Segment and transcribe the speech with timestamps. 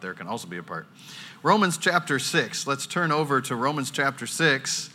[0.00, 0.86] there can also be a part.
[1.42, 2.66] Romans chapter 6.
[2.66, 4.90] Let's turn over to Romans chapter 6,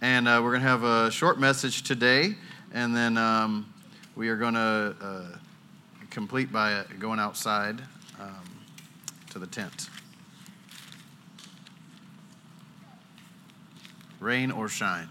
[0.00, 2.34] and uh, we're going to have a short message today,
[2.72, 3.72] and then um,
[4.16, 5.22] we are going to uh,
[6.10, 7.80] complete by going outside
[8.20, 8.44] um,
[9.30, 9.88] to the tent.
[14.20, 15.08] Rain or shine.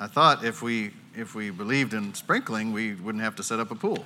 [0.00, 3.72] I thought if we if we believed in sprinkling, we wouldn't have to set up
[3.72, 4.04] a pool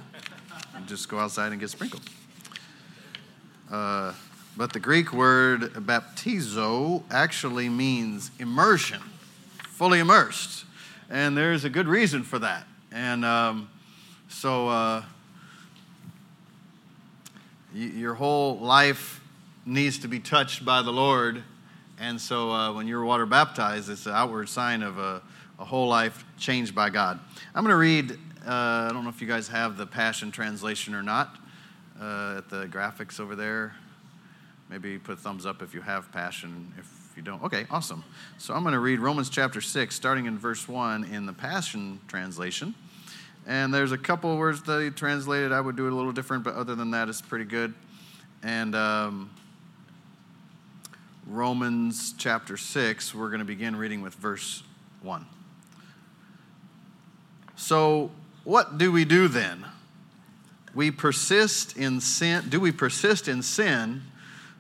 [0.75, 2.03] and just go outside and get sprinkled.
[3.73, 4.12] Uh,
[4.54, 9.00] but the Greek word baptizo actually means immersion,
[9.63, 10.67] fully immersed.
[11.08, 12.66] And there's a good reason for that.
[12.93, 13.71] And um,
[14.29, 15.03] so uh,
[17.75, 19.22] y- your whole life
[19.64, 21.43] needs to be touched by the Lord.
[21.99, 25.22] And so uh, when you're water baptized, it's an outward sign of a,
[25.58, 27.18] a whole life changed by God.
[27.54, 28.11] I'm going to read,
[28.46, 31.39] uh, I don't know if you guys have the Passion Translation or not
[32.01, 33.75] uh, at the graphics over there.
[34.69, 36.72] Maybe put thumbs up if you have passion.
[36.78, 38.05] If you don't, okay, awesome.
[38.39, 42.00] So I'm going to read Romans chapter 6, starting in verse 1 in the Passion
[42.08, 42.75] Translation.
[43.47, 45.53] And there's a couple words that he translated.
[45.53, 47.75] I would do it a little different, but other than that, it's pretty good.
[48.42, 49.31] And um,
[51.27, 54.62] Romans chapter 6, we're going to begin reading with verse
[55.03, 55.27] 1.
[57.56, 58.11] So,
[58.44, 59.64] what do we do then?
[60.75, 64.03] We persist in sin do we persist in sin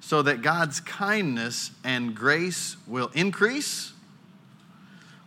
[0.00, 3.92] so that god's kindness and grace will increase?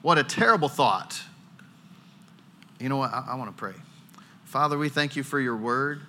[0.02, 1.22] What a terrible thought.
[2.80, 3.14] You know what?
[3.14, 3.74] I, I want to pray.
[4.44, 6.02] Father we thank you for your word.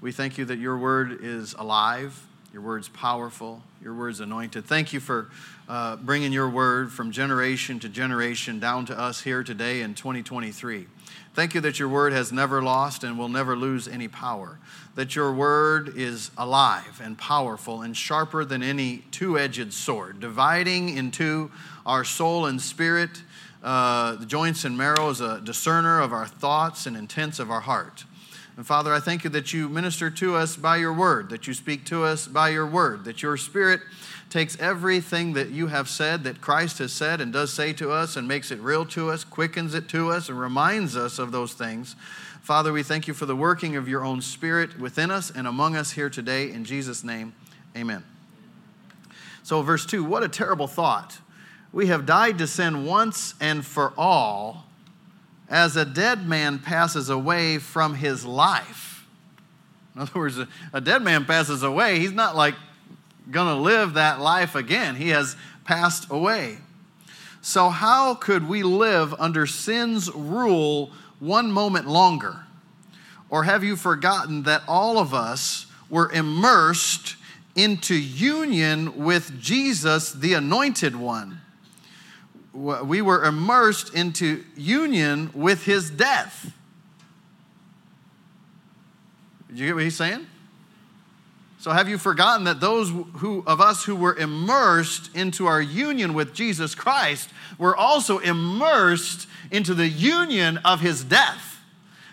[0.00, 2.24] We thank you that your word is alive.
[2.52, 3.62] Your word's powerful.
[3.82, 4.64] Your word's anointed.
[4.64, 5.28] Thank you for
[5.68, 10.86] uh, bringing your word from generation to generation down to us here today in 2023
[11.34, 14.58] Thank you that your word has never lost and will never lose any power.
[14.96, 20.96] That your word is alive and powerful and sharper than any two edged sword, dividing
[20.96, 21.50] into
[21.86, 23.22] our soul and spirit,
[23.62, 27.60] uh, the joints and marrow, as a discerner of our thoughts and intents of our
[27.60, 28.04] heart.
[28.58, 31.54] And Father, I thank you that you minister to us by your word, that you
[31.54, 33.80] speak to us by your word, that your spirit
[34.30, 38.16] takes everything that you have said, that Christ has said and does say to us,
[38.16, 41.52] and makes it real to us, quickens it to us, and reminds us of those
[41.52, 41.94] things.
[42.42, 45.76] Father, we thank you for the working of your own Spirit within us and among
[45.76, 46.50] us here today.
[46.50, 47.34] In Jesus' name,
[47.76, 48.02] amen.
[49.44, 51.20] So, verse 2 what a terrible thought.
[51.72, 54.64] We have died to sin once and for all,
[55.48, 59.06] as a dead man passes away from his life.
[59.94, 60.38] In other words,
[60.72, 61.98] a, dead man passes away.
[61.98, 62.54] He's not like
[63.30, 64.94] going to live that life again.
[64.94, 66.58] He has passed away.
[67.40, 72.44] So, how could we live under sin's rule one moment longer?
[73.30, 77.16] Or have you forgotten that all of us were immersed
[77.54, 81.40] into union with Jesus, the anointed one?
[82.52, 86.52] We were immersed into union with his death.
[89.48, 90.26] Did you get what he's saying?
[91.60, 96.14] So have you forgotten that those who of us who were immersed into our union
[96.14, 101.60] with Jesus Christ were also immersed into the union of his death?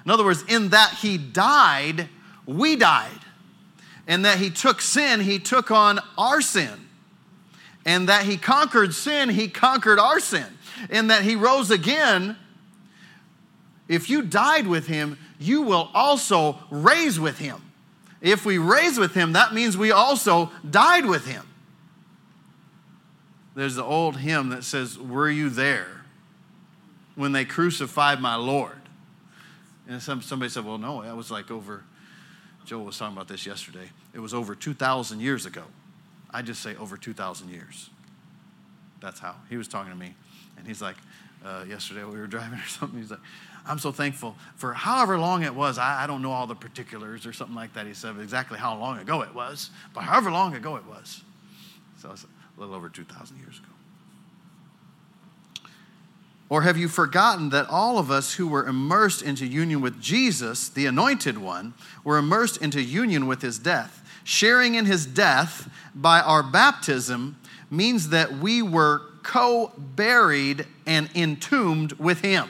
[0.03, 2.09] In other words, in that he died,
[2.45, 3.19] we died.
[4.07, 6.84] And that he took sin, he took on our sin.
[7.85, 10.45] And that he conquered sin, he conquered our sin.
[10.89, 12.35] And that he rose again.
[13.87, 17.61] If you died with him, you will also raise with him.
[18.21, 21.45] If we raise with him, that means we also died with him.
[23.55, 26.01] There's the old hymn that says, Were you there
[27.15, 28.75] when they crucified my Lord?
[29.87, 31.83] And some, somebody said, Well, no, that was like over,
[32.65, 33.89] Joel was talking about this yesterday.
[34.13, 35.63] It was over 2,000 years ago.
[36.35, 37.89] I just say over 2,000 years.
[38.99, 39.35] That's how.
[39.49, 40.13] He was talking to me.
[40.57, 40.97] And he's like,
[41.45, 42.99] uh, yesterday we were driving or something.
[42.99, 43.21] He's like,
[43.65, 45.77] I'm so thankful for however long it was.
[45.77, 47.87] I, I, don't know all the particulars or something like that.
[47.87, 51.23] He said exactly how long ago it was, but however long ago it was.
[51.99, 53.69] So it's a little over 2,000 years ago.
[56.47, 60.69] Or have you forgotten that all of us who were immersed into union with Jesus,
[60.69, 64.03] the anointed one, were immersed into union with his death?
[64.23, 67.37] Sharing in his death by our baptism
[67.71, 72.49] means that we were co buried and entombed with him.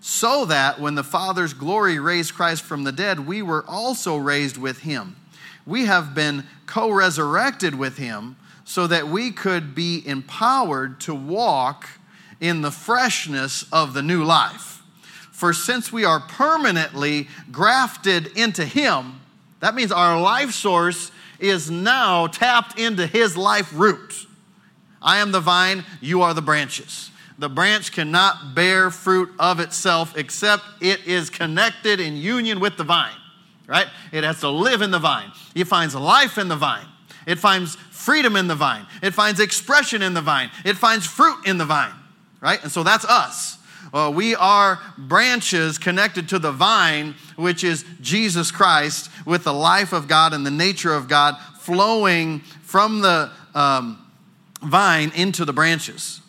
[0.00, 4.58] So that when the Father's glory raised Christ from the dead, we were also raised
[4.58, 5.16] with him.
[5.66, 8.36] We have been co resurrected with him
[8.68, 11.88] so that we could be empowered to walk
[12.38, 14.82] in the freshness of the new life.
[15.32, 19.20] For since we are permanently grafted into Him,
[19.60, 24.26] that means our life source is now tapped into His life root.
[25.00, 27.10] I am the vine, you are the branches.
[27.38, 32.84] The branch cannot bear fruit of itself except it is connected in union with the
[32.84, 33.16] vine,
[33.66, 33.86] right?
[34.12, 35.32] It has to live in the vine.
[35.54, 36.84] It finds life in the vine.
[37.28, 37.76] It finds
[38.08, 38.86] freedom in the vine.
[39.02, 40.50] It finds expression in the vine.
[40.64, 41.92] It finds fruit in the vine,
[42.40, 42.58] right?
[42.62, 43.58] And so that's us.
[43.92, 49.92] Uh, we are branches connected to the vine, which is Jesus Christ, with the life
[49.92, 53.98] of God and the nature of God flowing from the um,
[54.62, 56.22] vine into the branches.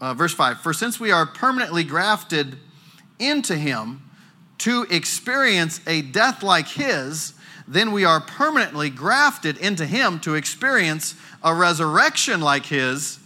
[0.00, 2.56] Uh, verse 5 For since we are permanently grafted
[3.18, 4.08] into him
[4.60, 7.34] to experience a death like his,
[7.66, 13.18] then we are permanently grafted into him to experience a resurrection like his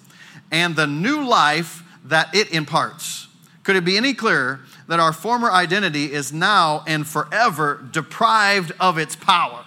[0.50, 3.28] and the new life that it imparts.
[3.62, 8.98] Could it be any clearer that our former identity is now and forever deprived of
[8.98, 9.64] its power?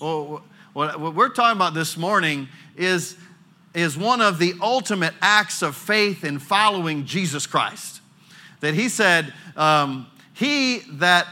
[0.00, 0.42] Well,
[0.72, 3.16] what we're talking about this morning is
[3.76, 8.00] is one of the ultimate acts of faith in following Jesus Christ.
[8.60, 11.26] That he said, um, He that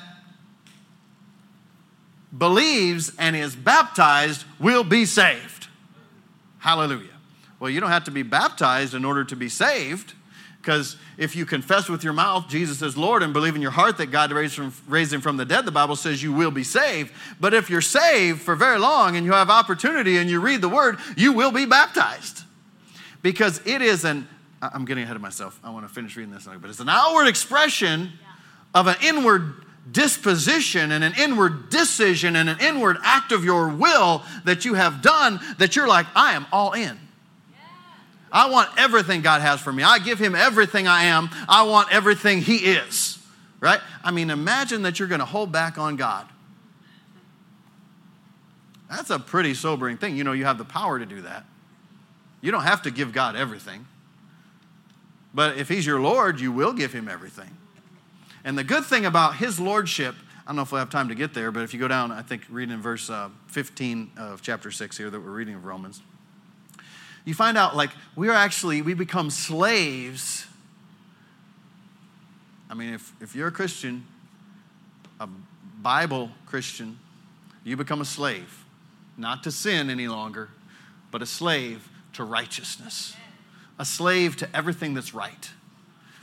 [2.37, 5.69] believes and is baptized will be saved.
[6.59, 7.11] Hallelujah.
[7.61, 10.15] Well, you don't have to be baptized in order to be saved.
[10.61, 13.99] Because if you confess with your mouth Jesus is Lord and believe in your heart
[13.99, 16.65] that God raised, from, raised him from the dead, the Bible says you will be
[16.65, 17.13] saved.
[17.39, 20.69] But if you're saved for very long and you have opportunity and you read the
[20.71, 22.45] word, you will be baptized.
[23.21, 24.27] Because it is an,
[24.63, 25.61] I'm getting ahead of myself.
[25.63, 28.13] I want to finish reading this, but it's an outward expression
[28.75, 34.23] of an inward disposition and an inward decision and an inward act of your will
[34.45, 36.99] that you have done that you're like, I am all in.
[38.33, 39.85] I want everything God has for me.
[39.85, 41.31] I give him everything I am.
[41.49, 43.19] I want everything he is.
[43.61, 43.81] Right?
[44.03, 46.27] I mean, imagine that you're going to hold back on God.
[48.91, 50.17] That's a pretty sobering thing.
[50.17, 51.45] You know, you have the power to do that.
[52.41, 53.87] You don't have to give God everything.
[55.33, 57.57] But if he's your Lord, you will give him everything.
[58.45, 60.15] And the good thing about his lordship,
[60.45, 62.13] I don't know if we'll have time to get there, but if you go down,
[62.13, 65.65] I think reading in verse uh, 15 of chapter 6 here that we're reading of
[65.65, 66.03] Romans
[67.25, 70.47] you find out like we are actually, we become slaves.
[72.69, 74.07] I mean, if, if you're a Christian,
[75.21, 75.29] a
[75.81, 76.99] Bible Christian,
[77.63, 78.65] you become a slave,
[79.17, 80.51] not to sin any longer,
[81.11, 83.17] but a slave to righteousness,
[83.79, 85.51] a slave to everything that's right.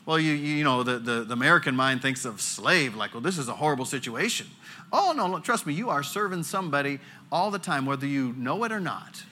[0.06, 3.38] Well, you, you know, the, the, the American mind thinks of slave like, well, this
[3.38, 4.48] is a horrible situation.
[4.92, 7.00] Oh, no, trust me, you are serving somebody
[7.32, 9.24] all the time, whether you know it or not.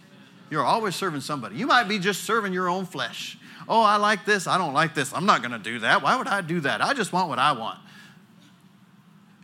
[0.49, 1.57] You're always serving somebody.
[1.57, 3.37] You might be just serving your own flesh.
[3.67, 4.47] Oh, I like this.
[4.47, 5.13] I don't like this.
[5.13, 6.01] I'm not going to do that.
[6.01, 6.81] Why would I do that?
[6.81, 7.79] I just want what I want.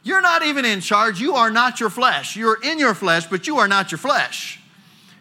[0.04, 1.19] You're not even in charge.
[1.19, 2.36] You are not your flesh.
[2.36, 4.60] You're in your flesh, but you are not your flesh.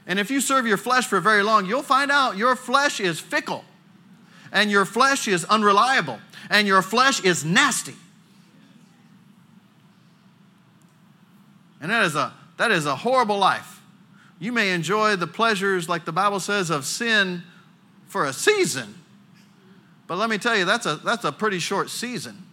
[0.06, 3.18] And if you serve your flesh for very long, you'll find out your flesh is
[3.18, 3.64] fickle,
[4.54, 7.96] and your flesh is unreliable, and your flesh is nasty.
[11.80, 13.82] And that is a, that is a horrible life.
[14.38, 17.42] You may enjoy the pleasures, like the Bible says, of sin
[18.06, 18.94] for a season.
[20.06, 22.46] But let me tell you, that's a, that's a pretty short season.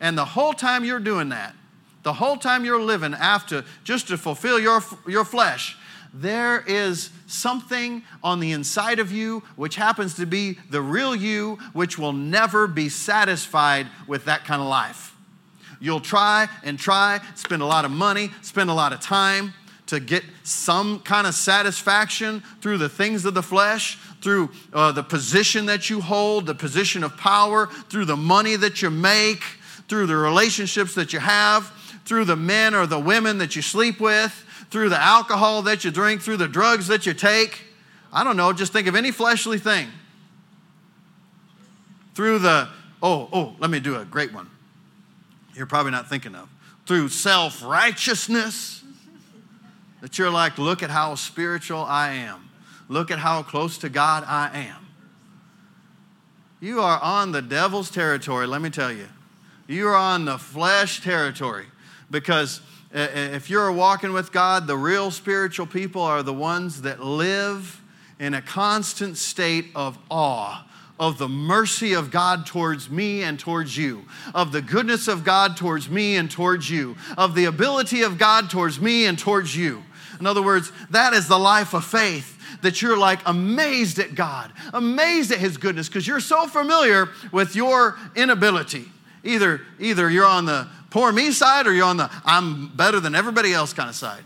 [0.00, 1.54] And the whole time you're doing that,
[2.02, 5.76] the whole time you're living after just to fulfill your, your flesh,
[6.20, 11.58] there is something on the inside of you which happens to be the real you,
[11.72, 15.14] which will never be satisfied with that kind of life.
[15.78, 19.52] You'll try and try, spend a lot of money, spend a lot of time,
[19.86, 25.02] to get some kind of satisfaction through the things of the flesh, through uh, the
[25.02, 29.44] position that you hold, the position of power, through the money that you make,
[29.88, 31.70] through the relationships that you have,
[32.04, 35.90] through the men or the women that you sleep with, through the alcohol that you
[35.90, 37.62] drink, through the drugs that you take.
[38.12, 39.88] I don't know, just think of any fleshly thing.
[42.14, 42.68] Through the,
[43.02, 44.48] oh, oh, let me do a great one.
[45.54, 46.48] You're probably not thinking of.
[46.86, 48.82] Through self righteousness
[50.00, 52.48] that you're like, look at how spiritual I am.
[52.88, 54.86] Look at how close to God I am.
[56.60, 59.08] You are on the devil's territory, let me tell you.
[59.66, 61.66] You are on the flesh territory
[62.10, 62.60] because
[62.92, 67.82] if you're walking with God, the real spiritual people are the ones that live
[68.18, 70.66] in a constant state of awe
[70.98, 75.56] of the mercy of God towards me and towards you, of the goodness of God
[75.56, 79.82] towards me and towards you, of the ability of God towards me and towards you.
[80.18, 84.50] In other words, that is the life of faith that you're like amazed at God,
[84.72, 88.90] amazed at His goodness, because you're so familiar with your inability.
[89.26, 93.14] Either, either you're on the poor me side or you're on the I'm better than
[93.14, 94.22] everybody else kind of side.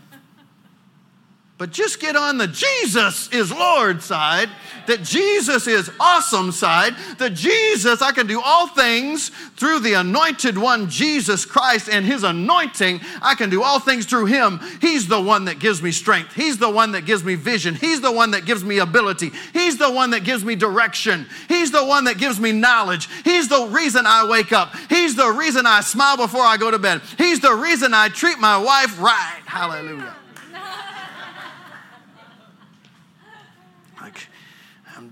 [1.61, 4.49] But just get on the Jesus is Lord side,
[4.87, 10.57] that Jesus is awesome side, that Jesus, I can do all things through the anointed
[10.57, 12.99] one, Jesus Christ, and his anointing.
[13.21, 14.59] I can do all things through him.
[14.81, 16.33] He's the one that gives me strength.
[16.33, 17.75] He's the one that gives me vision.
[17.75, 19.31] He's the one that gives me ability.
[19.53, 21.27] He's the one that gives me direction.
[21.47, 23.07] He's the one that gives me knowledge.
[23.23, 24.75] He's the reason I wake up.
[24.89, 27.01] He's the reason I smile before I go to bed.
[27.19, 29.41] He's the reason I treat my wife right.
[29.45, 30.15] Hallelujah.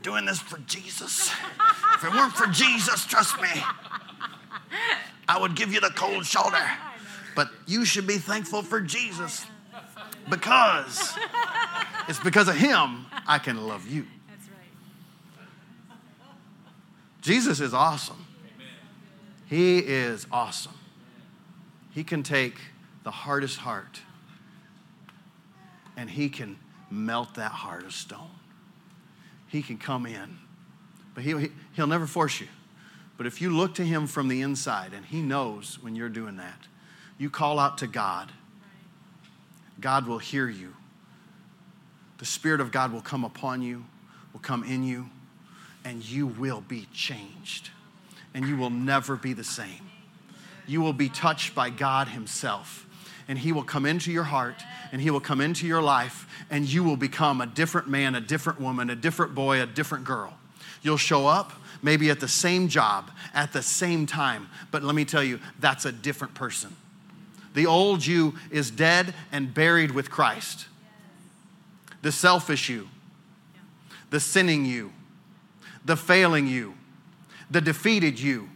[0.01, 1.31] Doing this for Jesus.
[1.95, 3.49] If it weren't for Jesus, trust me,
[5.27, 6.65] I would give you the cold shoulder.
[7.35, 9.45] But you should be thankful for Jesus
[10.29, 11.17] because
[12.07, 14.05] it's because of him I can love you.
[17.21, 18.25] Jesus is awesome.
[19.47, 20.77] He is awesome.
[21.91, 22.55] He can take
[23.03, 24.01] the hardest heart
[25.97, 26.57] and he can
[26.89, 28.38] melt that heart of stone
[29.49, 30.37] he can come in.
[31.13, 32.47] But he'll, he'll never force you.
[33.17, 36.37] But if you look to him from the inside and he knows when you're doing
[36.37, 36.67] that,
[37.17, 38.31] you call out to God,
[39.79, 40.73] God will hear you.
[42.19, 43.83] The Spirit of God will come upon you,
[44.31, 45.09] will come in you,
[45.83, 47.71] and you will be changed.
[48.33, 49.89] And you will never be the same.
[50.67, 52.85] You will be touched by God Himself
[53.29, 54.55] and He will come into your heart
[54.91, 58.19] and He will come into your life, and you will become a different man, a
[58.19, 60.33] different woman, a different boy, a different girl.
[60.81, 65.05] You'll show up maybe at the same job, at the same time, but let me
[65.05, 66.75] tell you, that's a different person.
[67.53, 70.65] The old you is dead and buried with Christ.
[72.01, 72.89] The selfish you,
[74.09, 74.91] the sinning you,
[75.85, 76.73] the failing you,
[77.51, 78.49] the defeated you,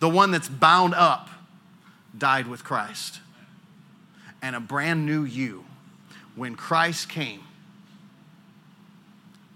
[0.00, 1.28] the one that's bound up,
[2.18, 3.20] died with Christ
[4.42, 5.64] and a brand new you
[6.34, 7.42] when Christ came,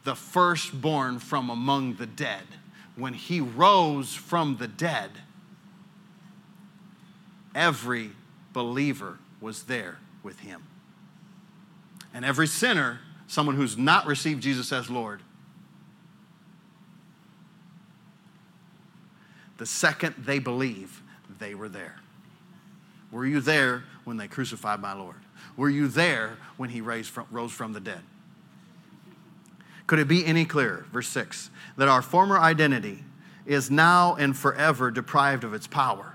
[0.05, 2.43] the firstborn from among the dead.
[2.97, 5.11] When he rose from the dead,
[7.55, 8.11] every
[8.53, 10.65] believer was there with him.
[12.13, 15.23] And every sinner, someone who's not received Jesus as Lord,
[19.57, 21.03] the second they believe,
[21.39, 21.97] they were there.
[23.15, 25.15] Were you there when they crucified my Lord?
[25.57, 28.01] Were you there when he from, rose from the dead?
[29.87, 30.85] Could it be any clearer?
[30.93, 33.05] Verse 6 that our former identity
[33.47, 36.15] is now and forever deprived of its power.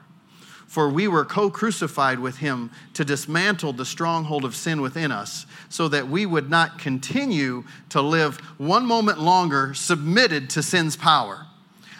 [0.67, 5.45] For we were co crucified with him to dismantle the stronghold of sin within us,
[5.69, 11.45] so that we would not continue to live one moment longer submitted to sin's power.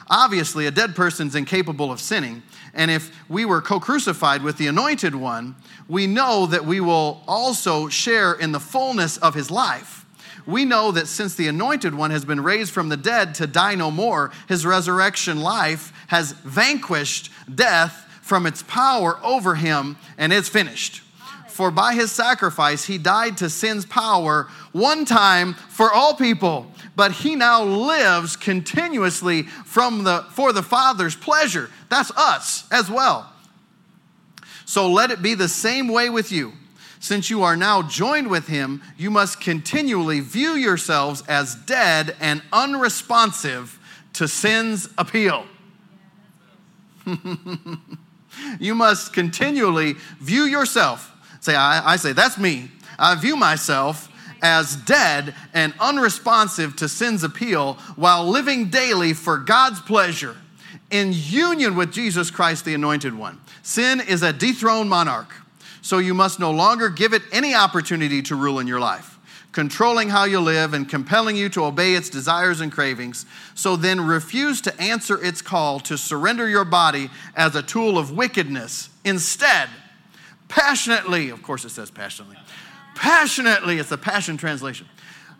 [0.10, 2.42] Obviously, a dead person's incapable of sinning,
[2.74, 5.56] and if we were co crucified with the anointed one,
[5.88, 10.06] we know that we will also share in the fullness of his life.
[10.48, 13.76] We know that since the anointed one has been raised from the dead to die
[13.76, 20.50] no more, his resurrection life has vanquished death from its power over him, and it's
[20.50, 21.04] finished.
[21.48, 26.69] For by his sacrifice, he died to sin's power one time for all people
[27.00, 31.70] but he now lives continuously from the, for the Father's pleasure.
[31.88, 33.32] That's us as well.
[34.66, 36.52] So let it be the same way with you.
[37.00, 42.42] Since you are now joined with him, you must continually view yourselves as dead and
[42.52, 43.80] unresponsive
[44.16, 45.46] to sin's appeal.
[48.60, 51.16] you must continually view yourself.
[51.40, 52.70] Say, I, I say, that's me.
[53.00, 54.09] I view myself
[54.42, 60.36] as dead and unresponsive to sin's appeal while living daily for God's pleasure
[60.92, 63.40] in union with Jesus Christ, the anointed one.
[63.62, 65.34] Sin is a dethroned monarch,
[65.82, 69.18] so you must no longer give it any opportunity to rule in your life,
[69.52, 73.26] controlling how you live and compelling you to obey its desires and cravings.
[73.54, 78.12] So then refuse to answer its call to surrender your body as a tool of
[78.12, 78.90] wickedness.
[79.06, 79.70] Instead,
[80.48, 82.38] passionately, of course it says passionately,
[83.00, 84.86] passionately, it's a passion translation,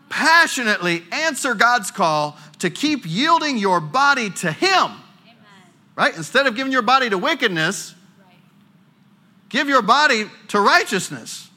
[0.08, 4.72] passionately answer God's call to keep yielding your body to Him.
[4.72, 4.96] Amen.
[5.94, 6.16] Right?
[6.16, 7.94] Instead of giving your body to wickedness,
[8.26, 8.34] right.
[9.50, 11.48] give your body to righteousness.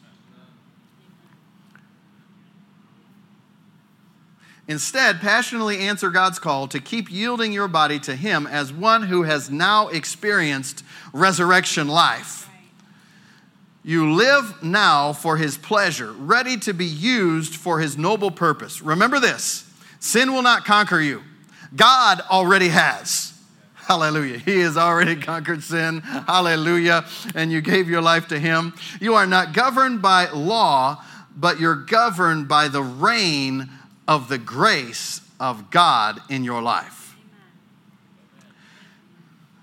[4.68, 9.24] Instead, passionately answer God's call to keep yielding your body to Him as one who
[9.24, 10.84] has now experienced
[11.14, 12.43] resurrection life.
[13.84, 18.82] You live now for his pleasure, ready to be used for his noble purpose.
[18.82, 21.22] Remember this sin will not conquer you,
[21.76, 23.34] God already has.
[23.76, 24.38] Hallelujah.
[24.38, 26.00] He has already conquered sin.
[26.00, 27.06] Hallelujah.
[27.36, 28.74] And you gave your life to Him.
[29.02, 31.04] You are not governed by law,
[31.36, 33.70] but you're governed by the reign
[34.08, 37.16] of the grace of God in your life.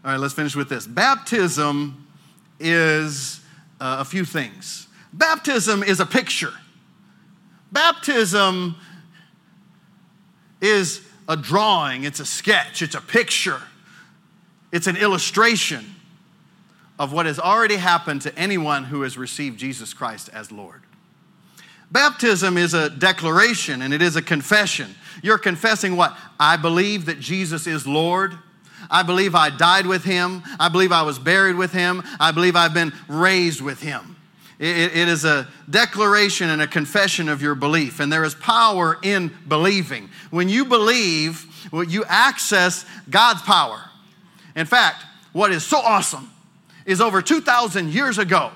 [0.05, 0.87] All right, let's finish with this.
[0.87, 2.07] Baptism
[2.59, 3.41] is
[3.81, 4.87] uh, a few things.
[5.13, 6.53] Baptism is a picture.
[7.73, 8.77] Baptism
[10.61, 13.63] is a drawing, it's a sketch, it's a picture,
[14.73, 15.85] it's an illustration
[16.99, 20.83] of what has already happened to anyone who has received Jesus Christ as Lord.
[21.91, 24.95] Baptism is a declaration and it is a confession.
[25.23, 26.17] You're confessing what?
[26.39, 28.37] I believe that Jesus is Lord.
[28.91, 30.43] I believe I died with him.
[30.59, 32.03] I believe I was buried with him.
[32.19, 34.17] I believe I've been raised with him.
[34.59, 38.99] It, it is a declaration and a confession of your belief, and there is power
[39.03, 40.11] in believing.
[40.31, 43.81] When you believe, you access God's power.
[44.55, 46.31] In fact, what is so awesome
[46.85, 48.51] is over 2,000 years ago,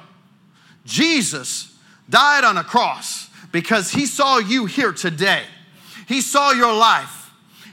[0.85, 1.75] Jesus
[2.11, 5.45] died on a cross because he saw you here today.
[6.07, 7.24] He saw your life.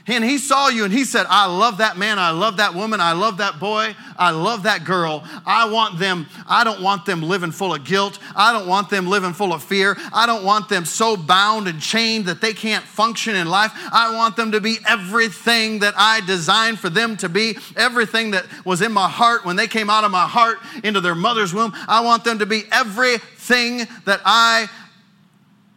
[0.08, 3.00] And he saw you and he said, I love that man, I love that woman,
[3.00, 5.22] I love that boy, I love that girl.
[5.46, 8.18] I want them, I don't want them living full of guilt.
[8.34, 9.96] I don't want them living full of fear.
[10.12, 13.70] I don't want them so bound and chained that they can't function in life.
[13.92, 18.46] I want them to be everything that I designed for them to be, everything that
[18.64, 21.72] was in my heart when they came out of my heart into their mother's womb.
[21.86, 24.68] I want them to be everything that I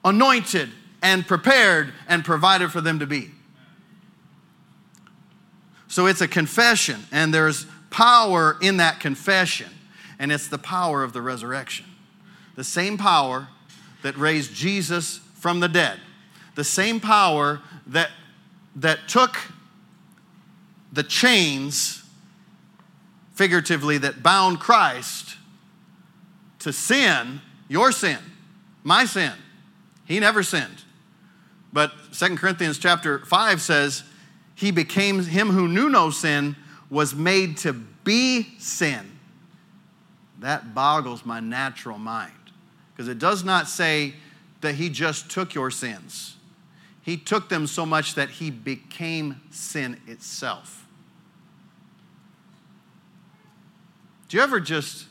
[0.03, 0.69] anointed
[1.03, 3.34] and prepared and provided for them to be.
[5.95, 9.69] So it's a confession, and there's power in that confession,
[10.19, 11.85] and it's the power of the resurrection.
[12.55, 13.47] The same power
[14.01, 16.01] that raised Jesus from the dead,
[16.55, 18.09] the same power that,
[18.75, 19.37] that took
[20.91, 22.03] the chains,
[23.33, 25.37] figuratively, that bound Christ
[26.59, 28.19] to sin, your sin,
[28.83, 29.31] my sin.
[30.03, 30.83] He never sinned.
[31.71, 34.03] But Second Corinthians chapter 5 says,
[34.55, 36.55] he became him who knew no sin
[36.89, 39.19] was made to be sin.
[40.39, 42.31] That boggles my natural mind
[42.91, 44.15] because it does not say
[44.61, 46.37] that he just took your sins.
[47.01, 50.87] He took them so much that he became sin itself.
[54.27, 55.05] Do you ever just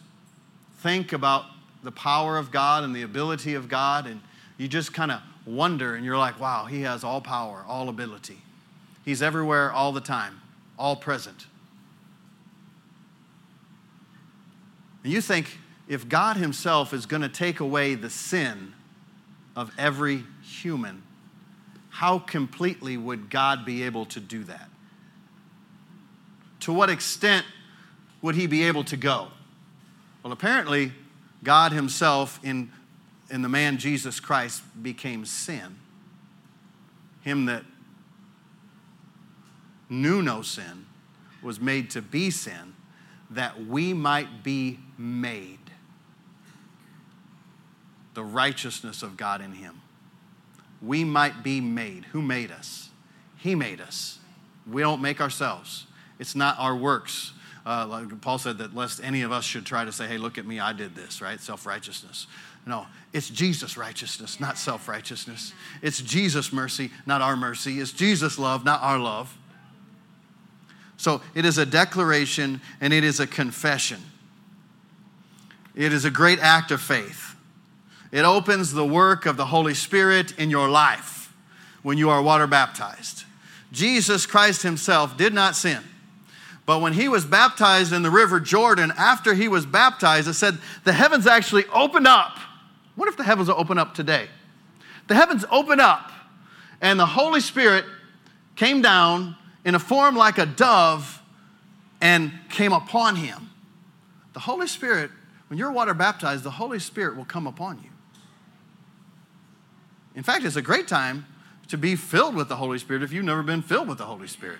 [0.81, 1.45] think about
[1.83, 4.21] the power of God and the ability of God and
[4.57, 8.39] you just kind of wonder and you're like, wow, he has all power, all ability.
[9.05, 10.41] He's everywhere all the time,
[10.79, 11.47] all present.
[15.03, 18.73] And you think if God Himself is going to take away the sin
[19.55, 21.03] of every human,
[21.91, 24.69] how completely would God be able to do that?
[26.61, 27.45] To what extent
[28.23, 29.29] would He be able to go?
[30.23, 30.93] Well, apparently,
[31.45, 32.73] God Himself, in,
[33.31, 35.77] in the man Jesus Christ, became sin.
[37.21, 37.65] Him that
[39.89, 40.87] knew no sin,
[41.43, 42.75] was made to be sin,
[43.31, 45.59] that we might be made
[48.15, 49.81] the righteousness of God in him.
[50.81, 52.05] We might be made.
[52.07, 52.91] Who made us?
[53.37, 54.19] He made us.
[54.71, 55.87] We don't make ourselves.
[56.19, 57.33] It's not our works.
[57.67, 60.39] Uh, like Paul said that lest any of us should try to say, hey, look
[60.39, 61.41] at me, I did this, right?
[61.41, 62.27] Self righteousness.
[62.67, 65.53] No, it's Jesus' righteousness, not self righteousness.
[65.83, 67.81] It's Jesus' mercy, not our mercy.
[67.81, 69.37] It's Jesus' love, not our love.
[70.97, 74.01] So it is a declaration and it is a confession.
[75.75, 77.35] It is a great act of faith.
[78.13, 81.35] It opens the work of the Holy Spirit in your life
[81.83, 83.25] when you are water baptized.
[83.73, 85.83] Jesus Christ Himself did not sin.
[86.67, 90.59] But when he was baptized in the river Jordan, after he was baptized, it said
[90.85, 92.39] the heavens actually opened up.
[92.97, 94.29] What if the heavens will open up today?
[95.09, 96.11] The heavens opened up,
[96.81, 97.85] and the Holy Spirit
[98.57, 101.23] came down in a form like a dove
[102.01, 103.51] and came upon him.
[104.35, 105.11] The Holy Spirit,
[105.49, 107.91] when you're water baptized, the Holy Spirit will come upon you.
[110.15, 111.27] In fact, it's a great time
[111.69, 114.27] to be filled with the Holy Spirit if you've never been filled with the Holy
[114.27, 114.59] Spirit.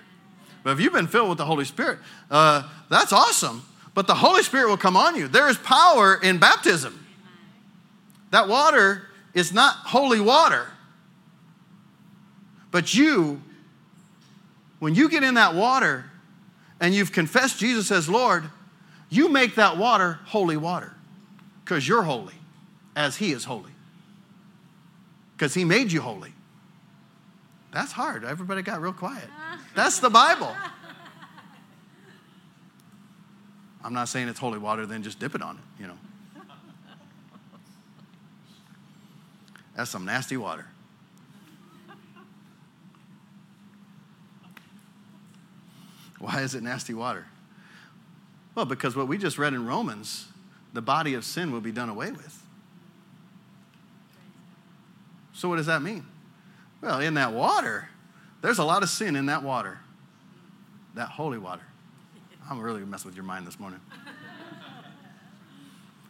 [0.63, 1.99] But if you've been filled with the Holy Spirit,
[2.31, 3.63] uh, that's awesome.
[3.93, 5.27] But the Holy Spirit will come on you.
[5.27, 7.05] There is power in baptism.
[8.31, 10.67] That water is not holy water.
[12.71, 13.41] But you
[14.79, 16.05] when you get in that water
[16.79, 18.43] and you've confessed Jesus as Lord,
[19.09, 20.93] you make that water holy water
[21.63, 22.35] because you're holy
[22.95, 23.71] as He is holy.
[25.35, 26.33] Because He made you holy.
[27.71, 28.23] That's hard.
[28.23, 29.27] Everybody got real quiet.
[29.75, 30.55] That's the Bible.
[33.83, 35.97] I'm not saying it's holy water, then just dip it on it, you know.
[39.75, 40.65] That's some nasty water.
[46.25, 47.27] Why is it nasty water?
[48.55, 50.25] Well, because what we just read in Romans,
[50.73, 52.41] the body of sin will be done away with.
[55.33, 56.03] So, what does that mean?
[56.81, 57.89] Well, in that water,
[58.41, 59.77] there's a lot of sin in that water,
[60.95, 61.61] that holy water.
[62.49, 63.79] I'm really messing with your mind this morning.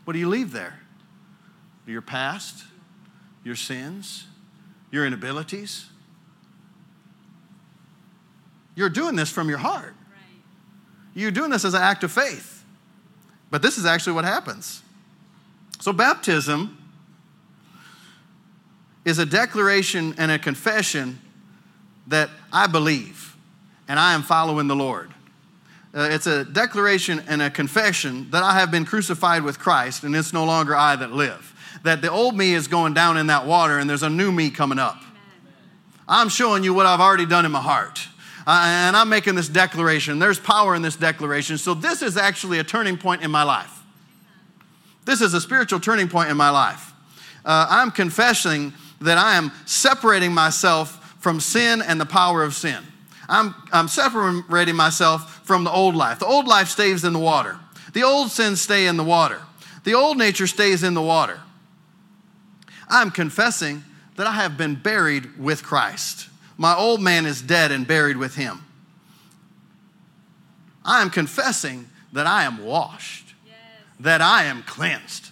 [0.05, 0.79] What do you leave there?
[1.85, 2.63] Your past,
[3.43, 4.27] your sins,
[4.91, 5.87] your inabilities.
[8.75, 9.93] You're doing this from your heart.
[11.15, 12.63] You're doing this as an act of faith.
[13.49, 14.83] But this is actually what happens.
[15.79, 16.77] So, baptism
[19.05, 21.19] is a declaration and a confession
[22.07, 23.35] that I believe
[23.87, 25.11] and I am following the Lord.
[25.93, 30.15] Uh, it's a declaration and a confession that I have been crucified with Christ and
[30.15, 31.53] it's no longer I that live.
[31.83, 34.49] That the old me is going down in that water and there's a new me
[34.49, 35.01] coming up.
[36.07, 38.07] I'm showing you what I've already done in my heart.
[38.47, 40.19] Uh, and I'm making this declaration.
[40.19, 41.57] There's power in this declaration.
[41.57, 43.81] So, this is actually a turning point in my life.
[45.05, 46.93] This is a spiritual turning point in my life.
[47.43, 52.83] Uh, I'm confessing that I am separating myself from sin and the power of sin.
[53.27, 56.19] I'm, I'm separating myself from the old life.
[56.19, 57.57] The old life stays in the water,
[57.93, 59.41] the old sins stay in the water,
[59.83, 61.39] the old nature stays in the water.
[62.87, 63.83] I'm confessing
[64.15, 66.29] that I have been buried with Christ.
[66.57, 68.61] My old man is dead and buried with him.
[70.83, 73.55] I am confessing that I am washed, yes.
[73.99, 75.31] that I am cleansed,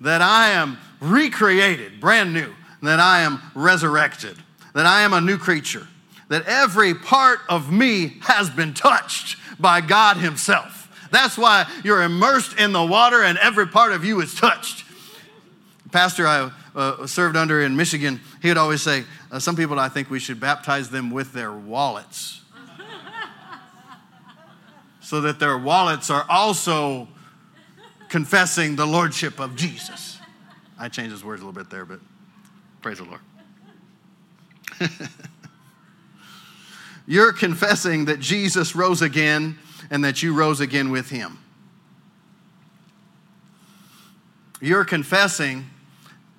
[0.00, 4.36] that I am recreated, brand new, that I am resurrected,
[4.74, 5.86] that I am a new creature,
[6.28, 10.88] that every part of me has been touched by God Himself.
[11.12, 14.84] That's why you're immersed in the water and every part of you is touched.
[15.92, 19.88] Pastor I uh, served under in Michigan, he would always say, uh, Some people, I
[19.88, 22.40] think we should baptize them with their wallets.
[25.00, 27.08] so that their wallets are also
[28.08, 30.18] confessing the lordship of Jesus.
[30.78, 32.00] I changed his words a little bit there, but
[32.82, 33.20] praise the Lord.
[37.06, 39.58] You're confessing that Jesus rose again
[39.90, 41.38] and that you rose again with him.
[44.60, 45.66] You're confessing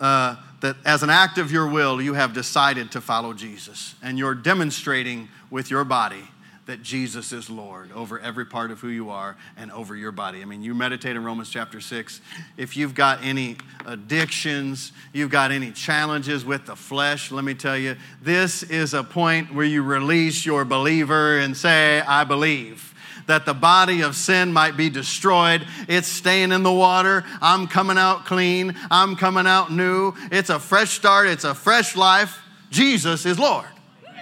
[0.02, 3.96] uh, that as an act of your will, you have decided to follow Jesus.
[4.04, 6.24] And you're demonstrating with your body
[6.68, 10.42] that Jesus is Lord over every part of who you are and over your body.
[10.42, 12.22] I mean, you meditate in Romans chapter 6.
[12.56, 17.78] If you've got any addictions, you've got any challenges with the flesh, let me tell
[17.78, 22.91] you, this is a point where you release your believer and say, I believe
[23.32, 25.66] that the body of sin might be destroyed.
[25.88, 27.24] It's staying in the water.
[27.42, 28.76] I'm coming out clean.
[28.92, 30.14] I'm coming out new.
[30.34, 31.28] It's a fresh start.
[31.28, 32.38] It's a fresh life.
[32.72, 33.68] Jesus is Lord.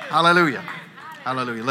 [0.09, 0.61] Hallelujah.
[1.23, 1.63] Hallelujah.
[1.63, 1.67] Let's